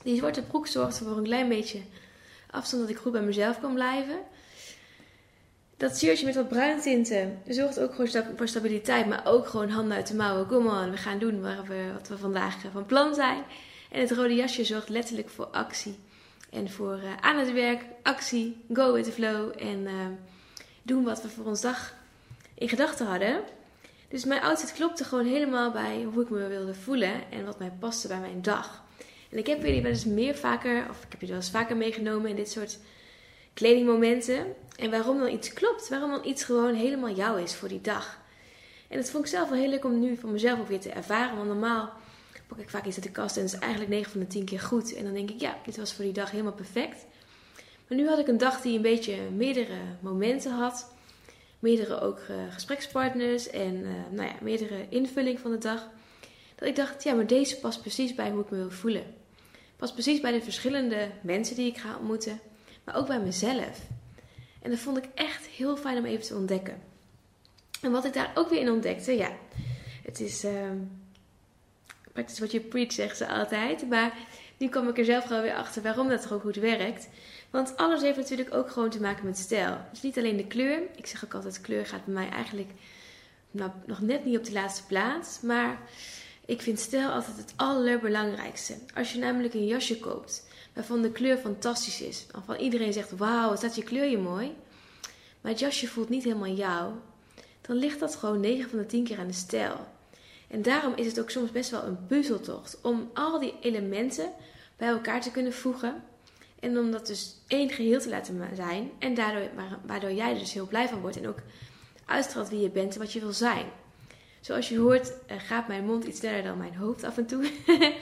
Die 0.03 0.17
zwarte 0.17 0.43
broek 0.43 0.67
zorgde 0.67 1.05
voor 1.05 1.17
een 1.17 1.25
klein 1.25 1.49
beetje 1.49 1.81
afstand 2.51 2.83
dat 2.83 2.91
ik 2.91 2.97
goed 2.97 3.13
bij 3.13 3.23
mezelf 3.23 3.61
kon 3.61 3.75
blijven. 3.75 4.19
Dat 5.77 5.99
shirtje 5.99 6.27
met 6.27 6.35
wat 6.35 6.49
bruin 6.49 6.81
tinten 6.81 7.43
zorgt 7.49 7.81
ook 7.81 7.95
gewoon 7.95 8.25
voor 8.37 8.49
stabiliteit, 8.49 9.07
maar 9.07 9.23
ook 9.25 9.47
gewoon 9.47 9.69
handen 9.69 9.97
uit 9.97 10.07
de 10.07 10.15
mouwen. 10.15 10.47
Come 10.47 10.69
on, 10.69 10.91
we 10.91 10.97
gaan 10.97 11.19
doen 11.19 11.41
waar 11.41 11.65
we, 11.65 11.91
wat 11.93 12.09
we 12.09 12.19
vandaag 12.19 12.57
van 12.73 12.87
plan 12.87 13.15
zijn. 13.15 13.43
En 13.91 14.01
het 14.01 14.11
rode 14.11 14.35
jasje 14.35 14.65
zorgt 14.65 14.89
letterlijk 14.89 15.29
voor 15.29 15.47
actie. 15.47 15.99
En 16.51 16.71
voor 16.71 16.97
uh, 16.97 17.17
aan 17.21 17.39
het 17.39 17.53
werk, 17.53 17.85
actie, 18.03 18.65
go 18.73 18.93
with 18.93 19.05
the 19.05 19.13
flow. 19.13 19.53
En 19.59 19.79
uh, 19.79 19.93
doen 20.83 21.05
wat 21.05 21.23
we 21.23 21.29
voor 21.29 21.45
ons 21.45 21.61
dag 21.61 21.95
in 22.55 22.69
gedachten 22.69 23.07
hadden. 23.07 23.41
Dus 24.09 24.25
mijn 24.25 24.43
outfit 24.43 24.73
klopte 24.73 25.05
gewoon 25.05 25.27
helemaal 25.27 25.71
bij 25.71 26.07
hoe 26.13 26.23
ik 26.23 26.31
me 26.31 26.47
wilde 26.47 26.75
voelen. 26.75 27.31
En 27.31 27.45
wat 27.45 27.59
mij 27.59 27.73
paste 27.79 28.09
bij 28.09 28.21
mijn 28.21 28.43
dag. 28.43 28.83
En 29.33 29.39
ik 29.39 29.47
heb 29.47 29.63
jullie 29.63 29.83
wel 29.83 29.91
eens 29.91 30.05
meer 30.05 30.35
vaker, 30.35 30.87
of 30.91 30.97
ik 30.97 31.11
heb 31.11 31.21
jullie 31.21 31.35
wel 31.35 31.45
eens 31.45 31.51
vaker 31.51 31.77
meegenomen 31.77 32.31
in 32.31 32.37
dit 32.37 32.51
soort 32.51 32.79
kledingmomenten. 33.55 34.47
En 34.77 34.91
waarom 34.91 35.19
dan 35.19 35.33
iets 35.33 35.53
klopt. 35.53 35.89
Waarom 35.89 36.11
dan 36.11 36.25
iets 36.25 36.45
gewoon 36.45 36.75
helemaal 36.75 37.15
jou 37.15 37.43
is 37.43 37.55
voor 37.55 37.69
die 37.69 37.81
dag. 37.81 38.21
En 38.89 38.97
dat 38.97 39.11
vond 39.11 39.25
ik 39.25 39.31
zelf 39.31 39.49
wel 39.49 39.59
heel 39.59 39.69
leuk 39.69 39.85
om 39.85 40.01
nu 40.01 40.17
voor 40.17 40.31
mezelf 40.31 40.61
ook 40.61 40.69
weer 40.69 40.81
te 40.81 40.91
ervaren. 40.91 41.37
Want 41.37 41.49
normaal 41.49 41.93
pak 42.47 42.59
ik 42.59 42.71
vaak 42.71 42.87
iets 42.87 42.97
uit 42.97 43.05
de 43.05 43.11
kast 43.11 43.37
en 43.37 43.45
is 43.45 43.59
eigenlijk 43.59 43.91
9 43.91 44.11
van 44.11 44.21
de 44.21 44.27
10 44.27 44.45
keer 44.45 44.61
goed. 44.61 44.95
En 44.95 45.05
dan 45.05 45.15
denk 45.15 45.31
ik, 45.31 45.41
ja, 45.41 45.59
dit 45.65 45.77
was 45.77 45.93
voor 45.93 46.05
die 46.05 46.13
dag 46.13 46.31
helemaal 46.31 46.53
perfect. 46.53 47.07
Maar 47.89 47.99
nu 47.99 48.09
had 48.09 48.19
ik 48.19 48.29
een 48.29 48.39
dag 48.39 48.61
die 48.61 48.77
een 48.77 48.83
beetje 48.83 49.17
meerdere 49.37 49.79
momenten 50.01 50.53
had. 50.53 50.95
Meerdere 51.59 52.01
ook 52.01 52.19
uh, 52.31 52.37
gesprekspartners 52.51 53.51
en 53.51 53.75
uh, 53.75 53.89
nou 54.11 54.29
ja, 54.29 54.35
meerdere 54.41 54.87
invulling 54.89 55.41
van 55.41 55.51
de 55.51 55.59
dag. 55.59 55.89
Dat 56.55 56.69
ik 56.69 56.77
dacht, 56.77 57.03
ja, 57.03 57.15
maar 57.15 57.27
deze 57.27 57.59
past 57.61 57.81
precies 57.81 58.15
bij 58.15 58.31
hoe 58.31 58.43
ik 58.43 58.51
me 58.51 58.57
wil 58.57 58.71
voelen. 58.71 59.22
Past 59.83 59.95
precies 59.95 60.21
bij 60.21 60.33
de 60.33 60.43
verschillende 60.43 61.11
mensen 61.23 61.57
die 61.57 61.67
ik 61.67 61.79
ga 61.79 61.97
ontmoeten. 61.97 62.41
Maar 62.85 62.97
ook 62.97 63.07
bij 63.07 63.21
mezelf. 63.21 63.81
En 64.63 64.71
dat 64.71 64.79
vond 64.79 64.97
ik 64.97 65.05
echt 65.15 65.47
heel 65.47 65.77
fijn 65.77 65.99
om 65.99 66.05
even 66.05 66.27
te 66.27 66.35
ontdekken. 66.35 66.83
En 67.81 67.91
wat 67.91 68.05
ik 68.05 68.13
daar 68.13 68.33
ook 68.35 68.49
weer 68.49 68.61
in 68.61 68.71
ontdekte, 68.71 69.13
ja, 69.17 69.31
het 70.03 70.21
is... 70.21 70.45
Uh, 70.45 70.71
practice 72.13 72.39
what 72.39 72.53
you 72.53 72.65
preach, 72.65 72.93
zegt 72.93 73.17
ze 73.17 73.29
altijd. 73.29 73.89
Maar 73.89 74.13
nu 74.57 74.69
kom 74.69 74.89
ik 74.89 74.99
er 74.99 75.05
zelf 75.05 75.25
gewoon 75.25 75.43
weer 75.43 75.55
achter 75.55 75.83
waarom 75.83 76.09
dat 76.09 76.33
ook 76.33 76.41
goed 76.41 76.57
werkt. 76.57 77.09
Want 77.51 77.77
alles 77.77 78.03
heeft 78.03 78.17
natuurlijk 78.17 78.55
ook 78.55 78.71
gewoon 78.71 78.91
te 78.91 79.01
maken 79.01 79.25
met 79.25 79.39
stijl. 79.39 79.79
Dus 79.91 80.03
niet 80.03 80.19
alleen 80.19 80.37
de 80.37 80.47
kleur. 80.47 80.83
Ik 80.97 81.07
zeg 81.07 81.25
ook 81.25 81.35
altijd, 81.35 81.61
kleur 81.61 81.87
gaat 81.87 82.05
bij 82.05 82.15
mij 82.15 82.29
eigenlijk 82.29 82.71
nog 83.87 84.01
net 84.01 84.25
niet 84.25 84.39
op 84.39 84.45
de 84.45 84.53
laatste 84.53 84.87
plaats. 84.87 85.41
Maar 85.41 85.79
ik 86.53 86.63
vind 86.63 86.79
stijl 86.79 87.09
altijd 87.09 87.37
het 87.37 87.53
allerbelangrijkste. 87.57 88.75
Als 88.95 89.13
je 89.13 89.19
namelijk 89.19 89.55
een 89.55 89.67
jasje 89.67 89.99
koopt 89.99 90.47
waarvan 90.73 91.03
de 91.03 91.11
kleur 91.11 91.37
fantastisch 91.37 92.01
is. 92.01 92.27
Waarvan 92.31 92.57
iedereen 92.57 92.93
zegt, 92.93 93.17
wauw, 93.17 93.49
wat 93.49 93.59
staat 93.59 93.75
je 93.75 93.83
kleur 93.83 94.05
je 94.05 94.19
mooi. 94.19 94.55
Maar 95.41 95.51
het 95.51 95.61
jasje 95.61 95.89
voelt 95.89 96.09
niet 96.09 96.25
helemaal 96.25 96.55
jou. 96.55 96.93
Dan 97.61 97.77
ligt 97.77 98.01
dat 98.01 98.17
gewoon 98.17 98.41
9 98.41 98.71
van 98.71 98.79
de 98.79 98.87
10 98.87 99.05
keer 99.05 99.19
aan 99.19 99.27
de 99.27 99.33
stijl. 99.33 99.87
En 100.49 100.63
daarom 100.63 100.93
is 100.97 101.07
het 101.07 101.21
ook 101.21 101.31
soms 101.31 101.51
best 101.51 101.71
wel 101.71 101.83
een 101.83 102.07
puzzeltocht 102.07 102.79
om 102.83 103.11
al 103.15 103.39
die 103.39 103.55
elementen 103.61 104.31
bij 104.77 104.89
elkaar 104.89 105.21
te 105.21 105.31
kunnen 105.31 105.53
voegen. 105.53 106.03
En 106.61 106.79
om 106.79 106.91
dat 106.91 107.07
dus 107.07 107.37
één 107.47 107.71
geheel 107.71 108.01
te 108.01 108.09
laten 108.09 108.49
zijn. 108.55 108.91
En 108.99 109.15
daardoor, 109.15 109.49
waardoor 109.87 110.13
jij 110.13 110.33
er 110.33 110.39
dus 110.39 110.53
heel 110.53 110.67
blij 110.67 110.89
van 110.89 111.01
wordt. 111.01 111.17
En 111.17 111.29
ook 111.29 111.39
uitstraalt 112.05 112.49
wie 112.49 112.61
je 112.61 112.71
bent 112.71 112.95
en 112.95 113.01
wat 113.01 113.13
je 113.13 113.21
wil 113.21 113.33
zijn. 113.33 113.67
Zoals 114.43 114.69
je 114.69 114.79
hoort 114.79 115.13
eh, 115.27 115.37
gaat 115.39 115.69
mijn 115.69 115.85
mond 115.85 116.05
iets 116.05 116.19
sneller 116.19 116.43
dan 116.43 116.59
mijn 116.59 116.77
hoofd 116.77 117.05
af 117.05 117.17
en 117.17 117.27
toe. 117.27 117.51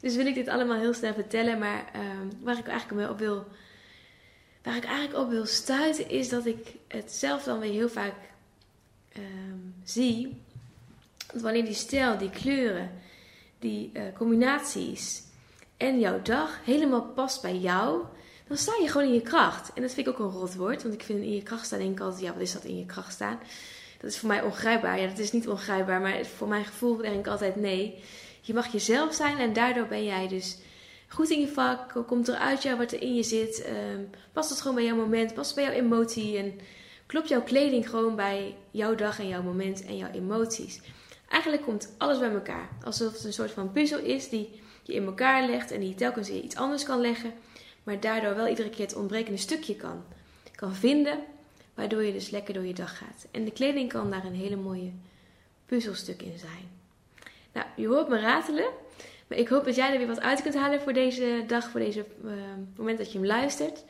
dus 0.00 0.16
wil 0.16 0.26
ik 0.26 0.34
dit 0.34 0.48
allemaal 0.48 0.78
heel 0.78 0.94
snel 0.94 1.14
vertellen. 1.14 1.58
Maar 1.58 1.90
uh, 1.96 2.02
waar 2.40 2.58
ik 2.58 2.66
eigenlijk 2.66 3.10
op 3.10 3.18
wil... 3.18 3.46
Waar 4.62 4.76
ik 4.76 4.84
eigenlijk 4.84 5.18
op 5.18 5.30
wil 5.30 5.46
stuiten 5.46 6.08
is 6.08 6.28
dat 6.28 6.46
ik 6.46 6.74
het 6.88 7.12
zelf 7.12 7.42
dan 7.42 7.58
weer 7.58 7.72
heel 7.72 7.88
vaak 7.88 8.14
uh, 9.16 9.22
zie 9.84 10.46
want 11.30 11.42
wanneer 11.42 11.64
die 11.64 11.74
stijl, 11.74 12.18
die 12.18 12.30
kleuren, 12.30 12.90
die 13.58 13.90
uh, 13.94 14.02
combinaties 14.14 15.22
en 15.76 16.00
jouw 16.00 16.22
dag 16.22 16.64
helemaal 16.64 17.02
past 17.02 17.42
bij 17.42 17.56
jou, 17.56 18.04
dan 18.46 18.56
sta 18.56 18.72
je 18.82 18.88
gewoon 18.88 19.06
in 19.06 19.14
je 19.14 19.20
kracht. 19.20 19.72
En 19.74 19.82
dat 19.82 19.92
vind 19.92 20.06
ik 20.06 20.12
ook 20.12 20.18
een 20.18 20.38
rot 20.38 20.54
woord, 20.54 20.82
want 20.82 20.94
ik 20.94 21.02
vind 21.02 21.22
in 21.22 21.34
je 21.34 21.42
kracht 21.42 21.66
staan, 21.66 21.78
denk 21.78 21.92
ik 21.92 22.00
altijd, 22.00 22.22
ja, 22.22 22.32
wat 22.32 22.42
is 22.42 22.52
dat 22.52 22.64
in 22.64 22.78
je 22.78 22.86
kracht 22.86 23.12
staan? 23.12 23.38
Dat 24.00 24.10
is 24.10 24.18
voor 24.18 24.28
mij 24.28 24.42
ongrijpbaar. 24.42 25.00
Ja, 25.00 25.06
dat 25.06 25.18
is 25.18 25.32
niet 25.32 25.48
ongrijpbaar, 25.48 26.00
maar 26.00 26.24
voor 26.24 26.48
mijn 26.48 26.64
gevoel 26.64 26.96
denk 26.96 27.18
ik 27.18 27.26
altijd 27.26 27.56
nee. 27.56 28.02
Je 28.40 28.54
mag 28.54 28.72
jezelf 28.72 29.14
zijn 29.14 29.38
en 29.38 29.52
daardoor 29.52 29.86
ben 29.86 30.04
jij 30.04 30.28
dus 30.28 30.58
goed 31.08 31.30
in 31.30 31.40
je 31.40 31.48
vak. 31.48 32.06
Komt 32.06 32.28
er 32.28 32.34
uit 32.34 32.62
jou 32.62 32.78
wat 32.78 32.92
er 32.92 33.02
in 33.02 33.14
je 33.14 33.22
zit. 33.22 33.66
Um, 33.94 34.10
past 34.32 34.50
het 34.50 34.60
gewoon 34.60 34.76
bij 34.76 34.84
jouw 34.84 34.96
moment. 34.96 35.34
Past 35.34 35.46
het 35.46 35.64
bij 35.64 35.64
jouw 35.64 35.84
emotie. 35.84 36.38
En 36.38 36.58
klopt 37.06 37.28
jouw 37.28 37.42
kleding 37.42 37.90
gewoon 37.90 38.16
bij 38.16 38.56
jouw 38.70 38.94
dag 38.94 39.18
en 39.18 39.28
jouw 39.28 39.42
moment 39.42 39.84
en 39.84 39.96
jouw 39.96 40.10
emoties. 40.10 40.80
Eigenlijk 41.28 41.62
komt 41.62 41.94
alles 41.98 42.18
bij 42.18 42.30
elkaar. 42.30 42.68
Alsof 42.84 43.12
het 43.12 43.24
een 43.24 43.32
soort 43.32 43.50
van 43.50 43.72
puzzel 43.72 43.98
is 43.98 44.28
die 44.28 44.60
je 44.82 44.92
in 44.92 45.06
elkaar 45.06 45.46
legt 45.46 45.70
en 45.70 45.80
die 45.80 45.88
je 45.88 45.94
telkens 45.94 46.28
weer 46.28 46.42
iets 46.42 46.56
anders 46.56 46.84
kan 46.84 47.00
leggen. 47.00 47.32
Maar 47.82 48.00
daardoor 48.00 48.34
wel 48.34 48.46
iedere 48.46 48.70
keer 48.70 48.86
het 48.86 48.96
ontbrekende 48.96 49.38
stukje 49.38 49.76
kan, 49.76 50.04
kan 50.54 50.74
vinden. 50.74 51.18
Waardoor 51.78 52.02
je 52.02 52.12
dus 52.12 52.30
lekker 52.30 52.54
door 52.54 52.66
je 52.66 52.74
dag 52.74 52.98
gaat. 52.98 53.26
En 53.30 53.44
de 53.44 53.50
kleding 53.50 53.88
kan 53.88 54.10
daar 54.10 54.24
een 54.24 54.34
hele 54.34 54.56
mooie 54.56 54.92
puzzelstuk 55.66 56.22
in 56.22 56.38
zijn. 56.38 56.70
Nou, 57.52 57.66
je 57.76 57.86
hoort 57.86 58.08
me 58.08 58.20
ratelen. 58.20 58.68
Maar 59.26 59.38
ik 59.38 59.48
hoop 59.48 59.64
dat 59.64 59.74
jij 59.74 59.92
er 59.92 59.98
weer 59.98 60.06
wat 60.06 60.20
uit 60.20 60.42
kunt 60.42 60.54
halen 60.54 60.80
voor 60.80 60.92
deze 60.92 61.44
dag, 61.46 61.70
voor 61.70 61.80
deze 61.80 62.06
uh, 62.24 62.32
moment 62.76 62.98
dat 62.98 63.12
je 63.12 63.18
hem 63.18 63.26
luistert. 63.26 63.84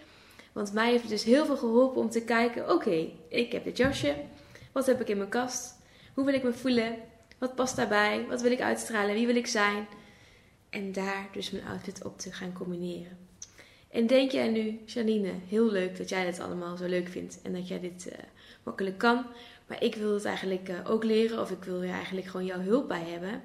Want 0.53 0.73
mij 0.73 0.91
heeft 0.91 1.03
het 1.03 1.11
dus 1.11 1.25
heel 1.25 1.47
veel 1.47 1.57
geholpen 1.57 2.01
om 2.01 2.11
te 2.11 2.25
kijken: 2.25 2.71
oké, 2.71 3.09
ik 3.29 3.53
heb 3.53 3.65
dit 3.65 3.77
jasje. 3.77 4.17
Wat 4.73 4.87
heb 4.87 5.01
ik 5.01 5.09
in 5.09 5.17
mijn 5.17 5.29
kast? 5.29 5.75
Hoe 6.15 6.25
wil 6.25 6.35
ik 6.35 6.43
me 6.43 6.53
voelen? 6.53 6.97
Wat 7.39 7.55
past 7.55 7.77
daarbij? 7.77 8.27
Wat 8.29 8.41
wil 8.41 8.53
ik 8.53 8.61
uitstralen? 8.61 9.15
Wie 9.15 9.27
wil 9.27 9.37
ik 9.37 9.47
zijn? 9.47 9.87
En 10.71 10.93
daar 10.93 11.29
dus 11.33 11.51
mijn 11.51 11.67
outfit 11.67 12.05
op 12.05 12.19
te 12.19 12.33
gaan 12.33 12.53
combineren. 12.53 13.28
En 13.91 14.07
denk 14.07 14.31
jij 14.31 14.49
nu, 14.49 14.81
Janine, 14.87 15.33
heel 15.49 15.71
leuk 15.71 15.97
dat 15.97 16.09
jij 16.09 16.25
dit 16.25 16.41
allemaal 16.41 16.77
zo 16.77 16.87
leuk 16.87 17.09
vindt 17.09 17.39
en 17.43 17.53
dat 17.53 17.69
jij 17.69 17.81
dit 17.81 18.07
uh, 18.07 18.13
makkelijk 18.63 18.99
kan. 18.99 19.27
Maar 19.67 19.83
ik 19.83 19.95
wil 19.95 20.15
het 20.15 20.25
eigenlijk 20.25 20.69
uh, 20.69 20.91
ook 20.91 21.05
leren 21.05 21.41
of 21.41 21.51
ik 21.51 21.65
wil 21.65 21.83
er 21.83 21.91
eigenlijk 21.91 22.27
gewoon 22.27 22.47
jouw 22.47 22.61
hulp 22.61 22.89
bij 22.89 23.05
hebben. 23.05 23.43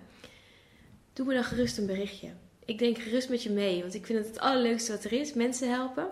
Doe 1.13 1.25
me 1.25 1.33
dan 1.33 1.43
gerust 1.43 1.77
een 1.77 1.85
berichtje. 1.85 2.29
Ik 2.65 2.79
denk 2.79 2.97
gerust 2.97 3.29
met 3.29 3.43
je 3.43 3.49
mee, 3.49 3.81
want 3.81 3.93
ik 3.93 4.05
vind 4.05 4.19
het 4.19 4.27
het 4.27 4.39
allerleukste 4.39 4.91
wat 4.91 5.03
er 5.03 5.13
is: 5.13 5.33
mensen 5.33 5.69
helpen. 5.69 6.03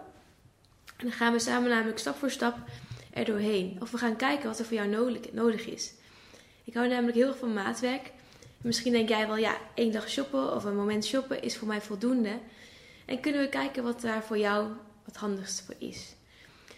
En 0.97 1.07
dan 1.07 1.11
gaan 1.11 1.33
we 1.33 1.39
samen 1.39 1.69
namelijk 1.69 1.99
stap 1.99 2.15
voor 2.15 2.31
stap 2.31 2.57
er 3.13 3.25
doorheen. 3.25 3.77
Of 3.81 3.91
we 3.91 3.97
gaan 3.97 4.15
kijken 4.15 4.47
wat 4.47 4.59
er 4.59 4.65
voor 4.65 4.77
jou 4.77 5.17
nodig 5.31 5.65
is. 5.65 5.93
Ik 6.63 6.73
hou 6.73 6.87
namelijk 6.87 7.17
heel 7.17 7.27
erg 7.27 7.37
van 7.37 7.53
maatwerk. 7.53 8.11
Misschien 8.61 8.91
denk 8.91 9.09
jij 9.09 9.27
wel, 9.27 9.37
ja, 9.37 9.57
één 9.73 9.91
dag 9.91 10.09
shoppen 10.09 10.55
of 10.55 10.63
een 10.63 10.75
moment 10.75 11.05
shoppen 11.05 11.41
is 11.41 11.57
voor 11.57 11.67
mij 11.67 11.81
voldoende. 11.81 12.39
En 13.05 13.19
kunnen 13.19 13.41
we 13.41 13.49
kijken 13.49 13.83
wat 13.83 14.01
daar 14.01 14.23
voor 14.23 14.37
jou 14.37 14.67
het 15.05 15.15
handigste 15.15 15.63
voor 15.63 15.75
is. 15.77 16.15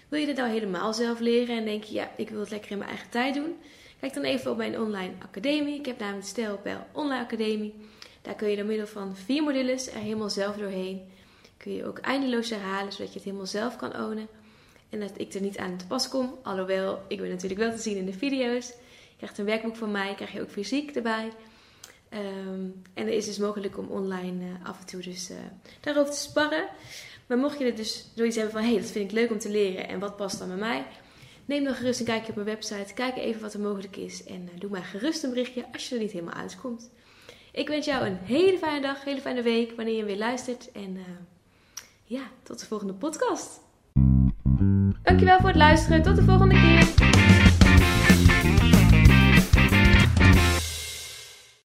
Wil 0.07 0.19
je 0.19 0.25
dit 0.25 0.37
nou 0.37 0.49
helemaal 0.49 0.93
zelf 0.93 1.19
leren 1.19 1.57
en 1.57 1.65
denk 1.65 1.83
je, 1.83 1.93
ja, 1.93 2.11
ik 2.17 2.29
wil 2.29 2.39
het 2.39 2.49
lekker 2.49 2.71
in 2.71 2.77
mijn 2.77 2.89
eigen 2.89 3.09
tijd 3.09 3.33
doen? 3.33 3.55
Kijk 3.99 4.13
dan 4.13 4.23
even 4.23 4.51
op 4.51 4.57
mijn 4.57 4.79
online 4.79 5.13
academie. 5.19 5.79
Ik 5.79 5.85
heb 5.85 5.99
namelijk 5.99 6.27
Stijlpijl 6.27 6.85
Online 6.91 7.23
Academie. 7.23 7.73
Daar 8.21 8.35
kun 8.35 8.49
je 8.49 8.55
door 8.55 8.65
middel 8.65 8.87
van 8.87 9.15
vier 9.15 9.43
modules 9.43 9.87
er 9.87 9.99
helemaal 9.99 10.29
zelf 10.29 10.55
doorheen. 10.55 11.11
Kun 11.57 11.73
je 11.73 11.85
ook 11.85 11.99
eindeloos 11.99 12.49
herhalen, 12.49 12.91
zodat 12.91 13.07
je 13.07 13.13
het 13.13 13.23
helemaal 13.23 13.45
zelf 13.45 13.75
kan 13.75 13.95
ownen. 13.95 14.27
En 14.89 14.99
dat 14.99 15.11
ik 15.15 15.33
er 15.33 15.41
niet 15.41 15.57
aan 15.57 15.77
te 15.77 15.87
pas 15.87 16.09
kom. 16.09 16.39
Alhoewel, 16.43 17.01
ik 17.07 17.19
ben 17.19 17.29
natuurlijk 17.29 17.59
wel 17.59 17.71
te 17.71 17.81
zien 17.81 17.97
in 17.97 18.05
de 18.05 18.13
video's. 18.13 18.67
Je 18.67 19.17
krijgt 19.17 19.37
een 19.37 19.45
werkboek 19.45 19.75
van 19.75 19.91
mij, 19.91 20.13
krijg 20.15 20.31
je 20.31 20.41
ook 20.41 20.49
fysiek 20.49 20.95
erbij. 20.95 21.31
Ehm, 22.13 22.69
en 22.93 23.07
er 23.07 23.13
is 23.13 23.25
dus 23.25 23.37
mogelijk 23.37 23.77
om 23.77 23.87
online 23.87 24.45
uh, 24.45 24.67
af 24.67 24.79
en 24.79 24.85
toe 24.85 25.01
dus 25.01 25.31
uh, 25.31 25.37
daarover 25.79 26.13
te 26.13 26.19
sparren. 26.19 26.65
Maar 27.27 27.37
mocht 27.37 27.59
je 27.59 27.65
er 27.65 27.75
dus 27.75 28.11
zoiets 28.15 28.35
hebben 28.35 28.53
van, 28.53 28.63
hé, 28.63 28.71
hey, 28.71 28.81
dat 28.81 28.91
vind 28.91 29.11
ik 29.11 29.17
leuk 29.17 29.31
om 29.31 29.39
te 29.39 29.49
leren 29.49 29.87
en 29.87 29.99
wat 29.99 30.15
past 30.15 30.39
dan 30.39 30.47
bij 30.47 30.57
mij? 30.57 30.85
Neem 31.45 31.63
dan 31.63 31.73
gerust 31.73 31.99
een 31.99 32.05
kijkje 32.05 32.29
op 32.29 32.35
mijn 32.35 32.47
website, 32.47 32.93
kijk 32.93 33.17
even 33.17 33.41
wat 33.41 33.53
er 33.53 33.59
mogelijk 33.59 33.95
is 33.95 34.23
en 34.23 34.41
uh, 34.41 34.59
doe 34.59 34.69
maar 34.69 34.83
gerust 34.83 35.23
een 35.23 35.29
berichtje 35.29 35.65
als 35.73 35.89
je 35.89 35.95
er 35.95 36.01
niet 36.01 36.11
helemaal 36.11 36.33
uitkomt. 36.33 36.89
Ik 37.51 37.67
wens 37.67 37.85
jou 37.85 38.05
een 38.05 38.17
hele 38.17 38.57
fijne 38.57 38.81
dag, 38.81 39.03
hele 39.03 39.21
fijne 39.21 39.41
week 39.41 39.73
wanneer 39.75 39.95
je 39.95 40.05
weer 40.05 40.17
luistert 40.17 40.71
en 40.71 40.97
ja, 42.03 42.21
tot 42.43 42.59
de 42.59 42.65
volgende 42.65 42.93
podcast. 42.93 43.59
Dankjewel 45.03 45.37
voor 45.39 45.47
het 45.47 45.57
luisteren, 45.57 46.01
tot 46.01 46.15
de 46.15 46.23
volgende 46.23 46.55
keer. 46.55 47.32